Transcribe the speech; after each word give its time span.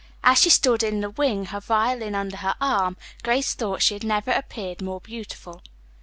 As 0.23 0.41
she 0.41 0.49
stood 0.49 0.81
in 0.81 1.01
the 1.01 1.11
wing 1.11 1.45
her 1.53 1.59
violin 1.59 2.15
under 2.15 2.37
her 2.37 2.55
arm, 2.59 2.97
Grace 3.21 3.53
thought 3.53 3.83
she 3.83 3.93
had 3.93 4.03
never 4.03 4.31
appeared 4.31 4.81
more 4.81 4.99
beautiful. 4.99 5.61